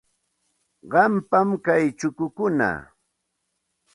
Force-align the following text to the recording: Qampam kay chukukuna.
Qampam 0.91 1.49
kay 1.65 1.85
chukukuna. 1.99 2.69